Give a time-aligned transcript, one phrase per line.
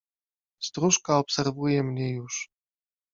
[0.59, 2.49] Stróżka obserwuje mnie już.